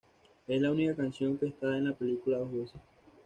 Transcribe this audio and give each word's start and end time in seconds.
Es 0.47 0.59
la 0.59 0.71
única 0.71 0.95
canción 0.95 1.37
que 1.37 1.45
está 1.45 1.77
en 1.77 1.85
la 1.85 1.93
película 1.93 2.39
dos 2.39 2.51
veces". 2.51 2.81